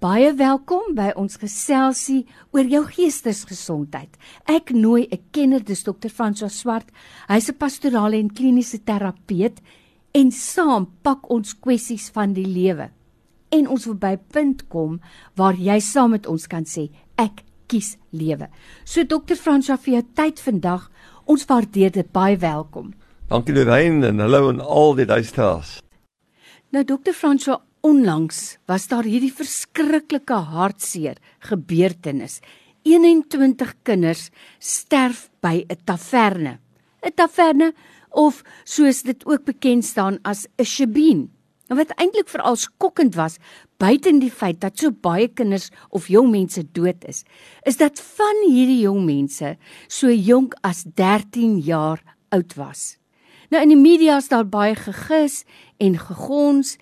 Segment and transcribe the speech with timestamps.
[0.00, 2.22] Baie welkom by ons geselsie
[2.56, 4.14] oor jou geestesgesondheid.
[4.48, 6.08] Ek nooi 'n kenner, dis Dr.
[6.08, 6.88] François Swart.
[7.28, 9.60] Hy's 'n pastorale en kliniese terapeut
[10.14, 12.88] en saam pak ons kwessies van die lewe.
[13.50, 15.00] En ons wil by 'n punt kom
[15.36, 16.88] waar jy saam met ons kan sê
[17.18, 18.48] ek kies lewe.
[18.84, 19.36] So Dr.
[19.36, 20.90] François vir jou tyd vandag.
[21.26, 22.94] Ons waardeer dit baie welkom.
[23.28, 25.82] Dankie Lorraine en hallo aan al die luisteraars.
[26.70, 27.12] Nou Dr.
[27.12, 31.16] François Onlangs was daar hierdie verskriklike hartseer
[31.48, 32.40] gebeurtenis.
[32.84, 36.58] 21 kinders sterf by 'n taverne.
[37.02, 37.72] 'n Taverne
[38.10, 41.30] of soos dit ook bekend staan as 'n shebeen.
[41.68, 43.38] En wat eintlik veral skokkend was,
[43.76, 47.24] buiten die feit dat so baie kinders of jong mense dood is,
[47.62, 49.56] is dat van hierdie jong mense
[49.88, 52.98] so jonk as 13 jaar oud was.
[53.50, 55.44] Nou in die media is daar baie gegis
[55.78, 56.76] en gegons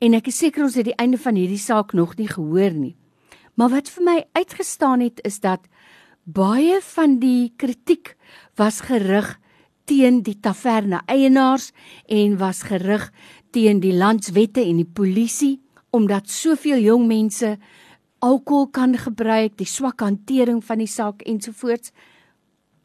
[0.00, 2.96] en ek is seker ons het die einde van hierdie saak nog nie gehoor nie.
[3.54, 5.66] Maar wat vir my uitgestaan het is dat
[6.24, 8.14] baie van die kritiek
[8.56, 9.34] was gerig
[9.84, 11.72] teen die taverne eienaars
[12.08, 13.10] en was gerig
[13.52, 15.58] teen die landswette en die polisie
[15.90, 17.56] omdat soveel jong mense
[18.20, 21.90] alkohol kan gebruik, die swak hantering van die saak ensovoorts.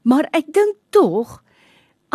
[0.03, 1.41] Maar ek dink tog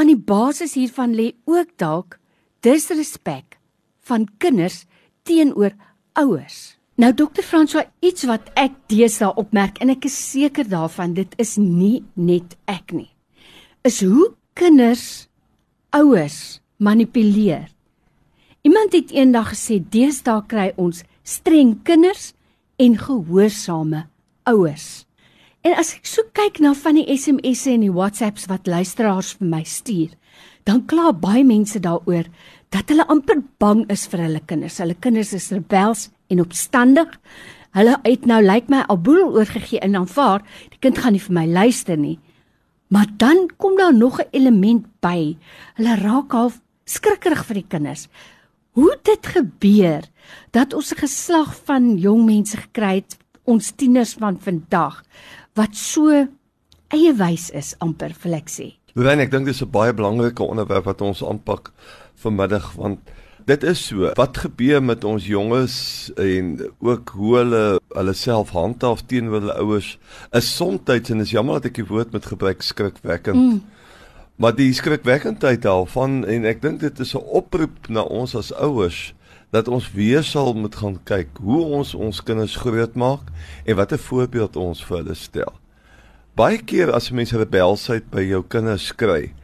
[0.00, 2.19] aan die basis hiervan lê ook dalk
[2.64, 3.61] disrespek
[4.08, 4.86] van kinders
[5.22, 5.74] teenoor
[6.18, 6.76] ouers.
[7.00, 11.56] Nou dokter François, iets wat ek deesdae opmerk en ek is seker daarvan dit is
[11.56, 13.08] nie net ek nie.
[13.86, 15.28] Is hoe kinders
[15.96, 17.70] ouers manipuleer.
[18.62, 22.34] Iemand het eendag gesê deesdae kry ons streng kinders
[22.80, 24.05] en gehoorsame
[24.48, 25.06] ouers.
[25.64, 29.48] En as ek so kyk na van die SMS'e en die WhatsApps wat luisteraars vir
[29.48, 30.12] my stuur,
[30.64, 32.28] dan kla baie mense daaroor
[32.70, 34.78] dat hulle amper bang is vir hulle kinders.
[34.78, 37.10] Hulle kinders is rebels en opstandig.
[37.74, 41.34] Hulle het nou lyk like my alboel oorgegee en aanvaar, die kind gaan nie vir
[41.34, 42.18] my luister nie.
[42.90, 45.36] Maar dan kom daar nog 'n element by.
[45.74, 48.08] Hulle raak half skrikkerig vir die kinders.
[48.72, 50.02] Hoe dit gebeur
[50.50, 55.02] dat ons 'n geslag van jong mense gekry het, ons tieners van vandag
[55.55, 56.28] wat so
[56.89, 58.74] eie wys is amper vir ek sê.
[58.95, 61.72] Lorraine, ek dink dis 'n baie belangrike onderwerp wat ons aanpak
[62.20, 63.13] vanmiddag want
[63.48, 64.11] dit is so.
[64.14, 65.77] Wat gebeur met ons jonges
[66.20, 67.64] en ook hoe hulle
[67.97, 69.98] hulle self handhaaf teenoor hulle ouers
[70.36, 73.41] is soms en is jammer dat ek die woord met gebruik skrikwekkend.
[73.41, 73.63] Mm.
[74.41, 79.14] Maar die skrikwekkendheid daarvan en ek dink dit is 'n oproep na ons as ouers
[79.51, 83.27] dat ons weer sal moet gaan kyk hoe ons ons kinders grootmaak
[83.64, 85.52] en watter voorbeeld ons vir hulle stel.
[86.39, 89.35] Baie keer as mense rebelsheid by jou kinders kry,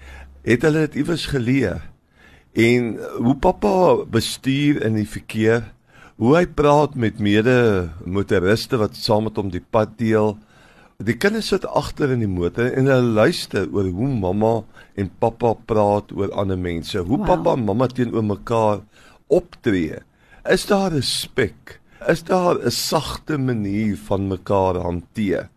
[0.47, 1.83] het hulle dit iewers geleer.
[2.57, 5.67] En hoe pappa bestuur in die verkeer,
[6.17, 10.39] hoe hy praat met mede motoriste wat saam met hom die pad deel.
[11.05, 14.55] Die kinders sit agter in die motor en hulle luister oor hoe mamma
[14.97, 17.27] en pappa praat oor ander mense, hoe wow.
[17.29, 18.81] pappa en mamma teenoor mekaar
[19.29, 20.01] optree.
[20.49, 21.83] Is daar respek?
[22.09, 25.51] Is daar 'n sagte manier van mekaar hanteer?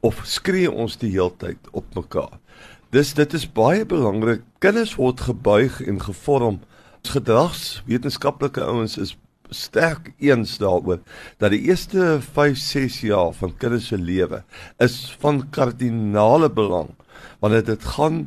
[0.00, 2.40] Of skree ons die heeltyd op mekaar?
[2.88, 4.46] Dis dit is baie belangrik.
[4.64, 6.62] Kinders word gebuig en gevorm.
[7.04, 9.12] Gedragswetenskaplike ouens is
[9.52, 11.02] sterk eens daaroor
[11.36, 14.40] dat die eerste 5, 6 jaar van kinders se lewe
[14.80, 16.90] is van kardinale belang
[17.44, 18.26] wanneer dit gaan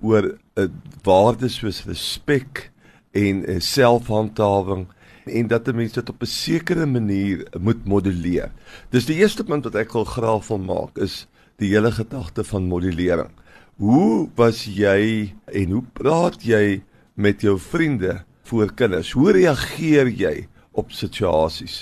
[0.00, 0.68] oor 'n uh,
[1.04, 2.70] waarde soos respek
[3.12, 4.86] en uh, selfhandhawing
[5.24, 8.52] en dat 'n mens dit op 'n sekere manier moet moduleer.
[8.90, 12.68] Dis die eerste punt wat ek wil graag wil maak is die hele gedagte van
[12.68, 13.32] modulering.
[13.82, 16.84] Hoe was jy en hoe praat jy
[17.18, 19.08] met jou vriende voor kinders?
[19.10, 20.44] Hoe reageer jy
[20.78, 21.80] op situasies?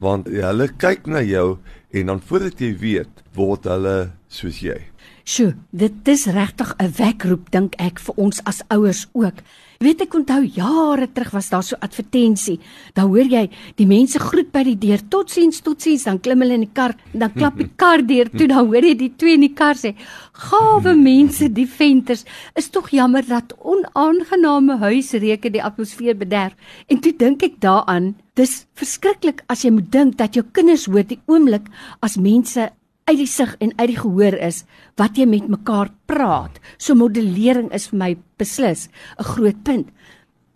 [0.00, 1.58] Want hulle kyk na jou
[1.92, 3.98] en dan voordat jy weet, word hulle
[4.32, 4.78] soos jy.
[5.22, 9.38] Sjoe, dit is regtig 'n wekroep dink ek vir ons as ouers ook.
[9.78, 12.60] Weet ek onthou jare terug was daar so advertensie.
[12.94, 14.98] Dan hoor jy die mense groet by die deur.
[15.08, 18.66] Totsiens, totsiens, dan klim hulle in die kar, dan klap die kar deur toe, dan
[18.66, 19.94] hoor jy die twee in die kar sê:
[20.32, 22.24] "Gawe mense, die venters
[22.56, 26.54] is tog jammer dat onaangename huisreuke die atmosfeer bederf."
[26.88, 31.02] En toe dink ek daaraan, dis verskriklik as jy moet dink dat jou kinders hoor
[31.02, 31.66] die oomblik
[32.00, 32.70] as mense
[33.04, 34.62] uit die sig en uit die gehoor is
[35.00, 36.60] wat jy met mekaar praat.
[36.78, 38.88] So modellering is vir my beslis
[39.18, 39.88] 'n groot punt.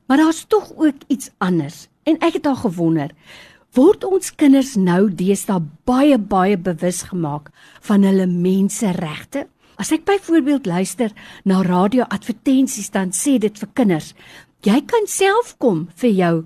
[0.07, 1.89] Maar daar's tog ook iets anders.
[2.05, 3.11] En ek het al gewonder,
[3.75, 7.51] word ons kinders nou deesdae baie baie bewus gemaak
[7.81, 9.47] van hulle menseregte?
[9.77, 11.13] As ek byvoorbeeld luister
[11.45, 14.15] na radio advertensies dan sê dit vir kinders,
[14.65, 16.37] jy kan self kom vir jou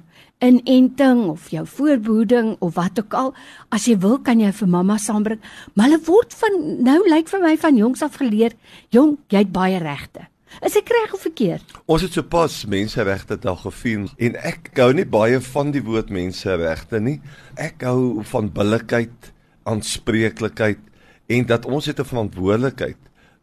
[0.40, 3.32] inenting of jou voorbehoeding of wat ook al.
[3.68, 5.40] As jy wil, kan jy vir mamma saambring.
[5.74, 8.56] Maar hulle word van nou lyk vir my van jongs af geleer,
[8.94, 10.26] jong, jy het baie regte.
[10.66, 11.76] Is ek reg of verkeerd?
[11.86, 16.98] Ons het sopas menseregte dag gevier en ek hou nie baie van die woord menseregte
[17.00, 17.20] nie.
[17.54, 19.30] Ek hou van billikheid,
[19.70, 20.82] aanspreeklikheid
[21.30, 22.98] en dat ons het 'n verantwoordelikheid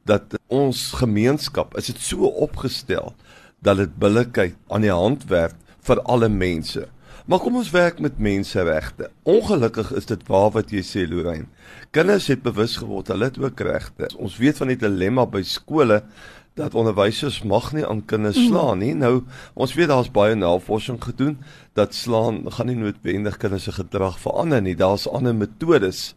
[0.08, 3.14] dat ons gemeenskap is dit so opgestel
[3.60, 5.56] dat dit billikheid aan die hand werk
[5.88, 6.86] vir alle mense.
[7.28, 9.10] Maar kom ons werk met menseregte.
[9.28, 11.50] Ongelukkig is dit waar wat jy sê Lorraine.
[11.92, 14.08] Kinders het bewus geword hulle het ook regte.
[14.16, 16.04] Ons weet van die dilemma by skole
[16.58, 18.94] dat onderwysers mag nie aan kinders slaan nie.
[18.96, 19.26] Nou
[19.60, 21.36] ons weet daar's baie navorsing gedoen
[21.78, 24.78] dat slaan gaan nie noodwendig kinders se gedrag verander nie.
[24.80, 26.14] Daar's ander metodes.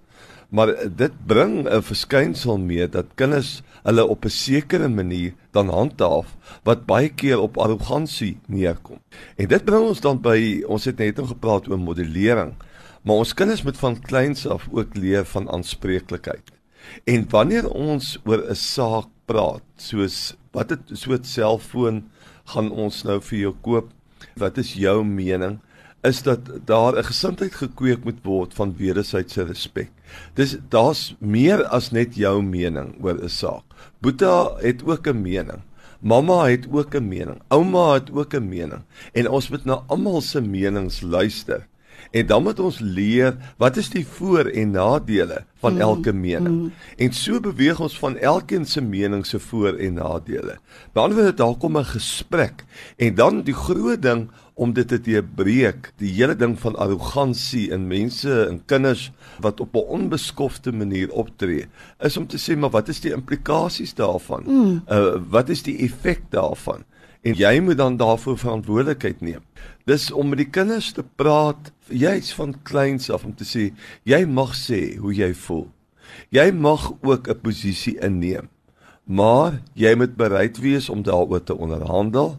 [0.50, 6.36] Maar dit bring 'n verskynsel mee dat kinders hulle op 'n sekere manier dan handhaaf
[6.62, 8.98] wat baie keer op arrogansie neerkom.
[9.36, 12.54] En dit bring ons dan by ons het net gepraat oor modellering,
[13.02, 16.50] maar ons kinders moet van kleins af ook leer van aanspreeklikheid.
[17.04, 22.10] En wanneer ons oor 'n saak praat, soos wat 'n selfoon
[22.44, 23.90] gaan ons nou vir jou koop?
[24.36, 25.60] Wat is jou mening?
[26.02, 29.90] Is dat daar 'n gesindheid gekweek moet word van wederwysige respek.
[30.34, 33.64] Dis daar's meer as net jou mening oor 'n saak.
[34.00, 35.60] Boeta het ook 'n mening.
[36.00, 37.42] Mamma het ook 'n mening.
[37.48, 38.82] Ouma het ook 'n mening.
[39.12, 41.66] En ons moet na almal se menings luister.
[42.10, 46.54] En dan moet ons leer wat is die voor en nadele van mm, elke mening.
[46.54, 46.72] Mm.
[46.96, 50.58] En so beweeg ons van elkeen se mening se voor en nadele.
[50.92, 52.64] Word dit dalk om 'n gesprek
[52.96, 54.28] en dan die groot ding
[54.60, 59.10] om dit te breek, die hele ding van arrogansie in mense en kinders
[59.40, 61.66] wat op 'n onbeskofte manier optree,
[61.98, 64.42] is om te sê maar wat is die implikasies daarvan?
[64.46, 64.82] Mm.
[64.88, 66.84] Uh wat is die effek daarvan?
[67.22, 69.42] En jy moet dan daarvoor verantwoordelikheid neem.
[69.84, 73.72] Dis om met die kinders te praat, jy's van kleins af om te sê
[74.08, 75.68] jy mag sê hoe jy voel.
[76.30, 78.48] Jy mag ook 'n posisie inneem.
[79.04, 82.38] Maar jy moet bereid wees om daaroor te onderhandel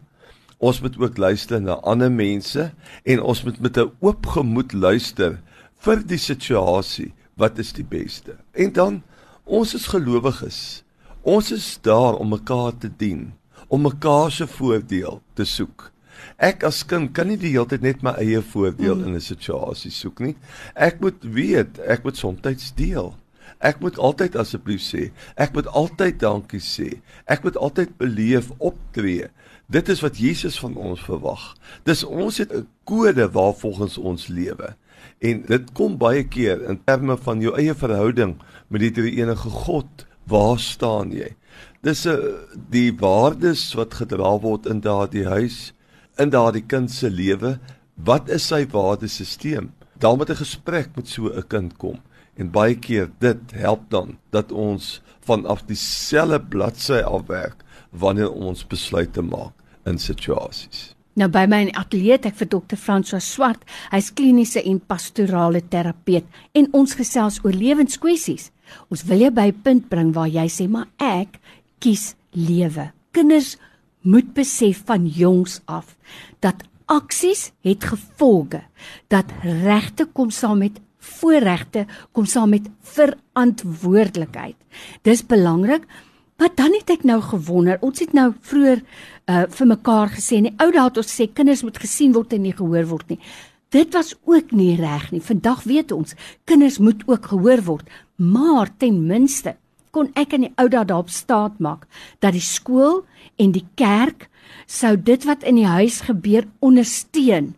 [0.62, 2.68] Ons moet ook luister na ander mense
[3.04, 5.42] en ons moet met 'n oop gemoed luister
[5.82, 7.14] vir die situasie.
[7.34, 8.38] Wat is die beste?
[8.54, 9.04] En dan
[9.44, 10.84] ons is gelowiges.
[11.22, 13.34] Ons is daar om mekaar te dien,
[13.68, 15.92] om mekaar se voordeel te soek.
[16.38, 19.08] Ek as kind kan nie die hele tyd net my eie voordeel mm.
[19.08, 20.36] in 'n situasie soek nie.
[20.76, 23.16] Ek moet weet, ek moet soms deel.
[23.62, 27.02] Ek moet altyd asseblief sê, ek moet altyd dankie sê.
[27.30, 29.30] Ek moet altyd beleef optree.
[29.72, 31.54] Dit is wat Jesus van ons verwag.
[31.86, 34.76] Dis ons het 'n kode waarvolgens ons lewe.
[35.20, 38.36] En dit kom baie keer in terme van jou eie verhouding
[38.68, 40.06] met die enige God.
[40.24, 41.36] Waar staan jy?
[41.82, 45.74] Dis 'n eh, die waardes wat gedra word in daardie huis,
[46.18, 47.60] in daardie kind se lewe.
[47.96, 49.72] Wat is sy waardesisteem?
[49.98, 52.00] Dan moet 'n gesprek met so 'n kind kom.
[52.36, 59.22] En baie keer dit help dan dat ons vanaf dieselfde bladsy afwerk wanneer ons besluite
[59.22, 59.54] maak
[59.86, 60.96] in situasies.
[61.20, 63.66] Nou by my in ateljee ek vir dokter François Swart.
[63.92, 66.24] Hy's kliniese en pastorale terapeut
[66.56, 68.50] en ons gesels oor lewenskwessies.
[68.90, 71.40] Ons wil jou by 'n punt bring waar jy sê maar ek
[71.80, 72.92] kies lewe.
[73.12, 73.58] Kinders
[74.02, 75.98] moet besef van jongs af
[76.40, 78.62] dat aksies het gevolge,
[79.08, 84.56] dat regte kom saam met voorregte, kom saam met verantwoordelikheid.
[85.02, 85.88] Dis belangrik
[86.42, 88.80] Maar dan het ek nou gewonder, ons het nou vroeër
[89.30, 92.34] uh vir mekaar gesê in die ou dae het ons sê kinders moet gesien word
[92.34, 93.20] en nie gehoor word nie.
[93.70, 95.22] Dit was ook nie reg nie.
[95.22, 96.16] Vandag weet ons,
[96.50, 97.94] kinders moet ook gehoor word.
[98.22, 99.56] Maar ten minste
[99.90, 101.88] kon ek in die ou dae daarop staat maak
[102.22, 103.02] dat die skool
[103.42, 104.28] en die kerk
[104.70, 107.56] sou dit wat in die huis gebeur ondersteun.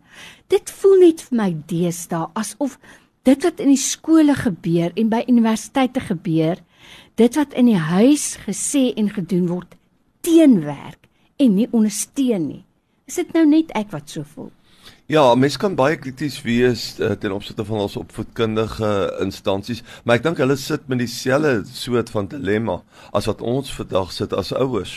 [0.48, 2.78] Dit voel net vir my deesdae asof
[3.28, 6.60] dit wat in die skole gebeur en by universiteite gebeur
[7.20, 9.76] dit wat in die huis gesê en gedoen word
[10.24, 12.64] teenwerk en nie ondersteun nie.
[13.04, 14.52] Is dit nou net ek wat so voel?
[15.06, 20.22] Ja, mense kan baie krities wees uh, ten opsigte van ons opvoedkundige instansies, maar ek
[20.24, 22.78] dink hulle sit met dieselfde soort van dilemma
[23.12, 24.94] as wat ons vandag sit as ouers.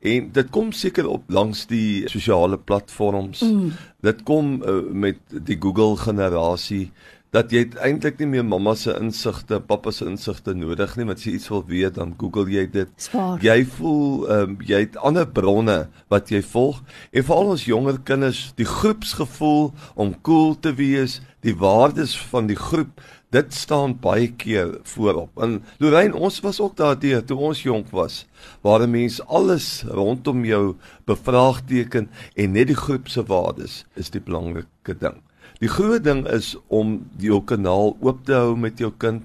[0.00, 3.42] En dit kom seker op langs die sosiale platforms.
[3.44, 3.74] Mm.
[4.00, 6.86] Dit kom uh, met die Google generasie
[7.32, 11.24] dat jy eintlik nie meer mamma se insigte, pappa se insigte nodig nie, want as
[11.24, 12.90] jy iets wil weet, dan Google jy dit.
[13.00, 13.40] Spaar.
[13.40, 15.78] Jy voel ehm um, jy het ander bronne
[16.12, 21.56] wat jy volg en veral ons jonger kinders, die groepsgevoel om cool te wees, die
[21.56, 23.00] waardes van die groep
[23.32, 25.32] dit staan baie keer voorop.
[25.40, 28.26] En Lorraine, ons was ook daardie toe ons jonk was,
[28.60, 34.20] waar 'n mens alles rondom jou bevraagteken en net die groep se waardes is die
[34.20, 35.22] belangrike ding.
[35.62, 39.22] Die groot ding is om jou kanaal oop te hou met jou kind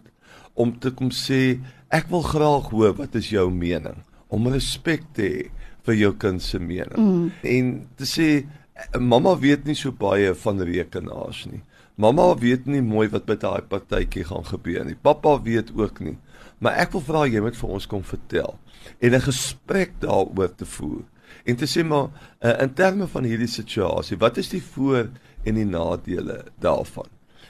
[0.53, 1.57] om te kom sê
[1.93, 4.03] ek wil graag hoor wat is jou mening
[4.33, 5.43] om respek te hê
[5.87, 7.27] vir jou kind se mening mm.
[7.47, 8.27] en te sê
[8.99, 11.61] mamma weet nie so baie van rekenaars nie
[11.97, 14.93] Mamma weet nie mooi wat met daai partytjie gaan gebeur nie.
[14.93, 16.13] Pappa weet ook nie.
[16.61, 18.53] Maar ek wil vra jy moet vir ons kom vertel
[19.01, 21.01] en 'n gesprek daaroor te voer.
[21.43, 25.09] En te sê maar uh, in terme van hierdie situasie, wat is die voor
[25.47, 27.07] en die nadele daarvan?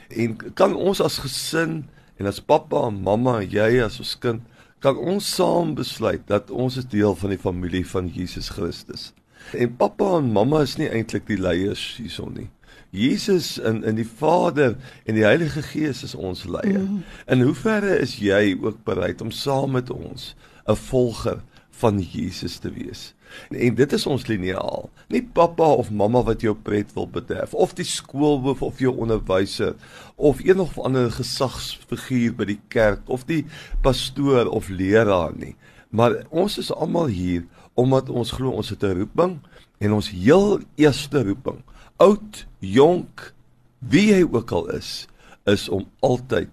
[0.08, 1.82] En kan ons as gesin
[2.16, 4.46] en as pappa en mamma en jy as ons kind
[4.78, 9.10] kan ons saam besluit dat ons is deel van die familie van Jesus Christus.
[9.58, 12.48] En pappa en mamma is nie eintlik die leiers hierson nie.
[12.94, 16.80] Jesus in in die Vader en die Heilige Gees is ons leier.
[16.80, 17.02] Mm.
[17.26, 20.34] In hoeverre is jy ook bereid om saam met ons
[20.66, 21.42] 'n volger
[21.80, 23.12] van Jesus te wees?
[23.50, 24.88] En, dit is ons liniaal.
[25.12, 29.76] Nie pappa of mamma wat jou pret wil bederf of die skoolhoof of jou onderwyser
[30.16, 33.44] of een of ander gesagsfiguur by die kerk of die
[33.84, 35.54] pastoor of leraar nie.
[35.90, 37.46] Maar ons is almal hier
[37.78, 39.38] omdat ons glo ons het 'n roeping
[39.78, 41.62] en ons heel eerste roeping
[41.98, 43.32] oud, jonk,
[43.78, 45.06] wie hy ook al is,
[45.50, 46.50] is om altyd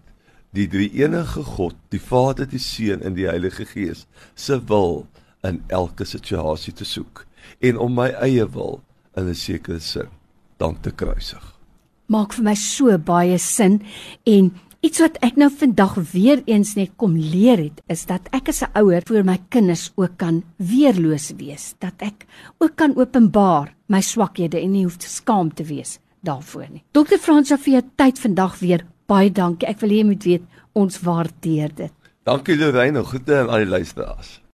[0.55, 4.05] die drie enige God, die Vader, die Seun en die Heilige Gees
[4.39, 5.03] se wil
[5.47, 7.25] in elke situasie te soek
[7.61, 8.81] en om my eie wil
[9.15, 10.09] in 'n sekere sin
[10.57, 11.53] dan te kruisig.
[12.07, 13.81] Maak vir my so baie sin
[14.25, 14.51] en
[14.85, 18.61] Iets wat ek nou vandag weer eens net kom leer het, is dat ek as
[18.61, 22.27] 'n ouer vir my kinders ook kan weerloos wees, dat ek
[22.59, 26.83] ook kan openbaar my swakhede en nie hoef te skaam te wees daarvoor nie.
[26.91, 27.17] Dr.
[27.17, 29.67] Fransja vir jou tyd vandag weer baie dankie.
[29.67, 31.93] Ek wil hê jy moet weet ons waardeer dit.
[32.23, 34.44] Dankie Lorraine, goeie aan al die luisteraars.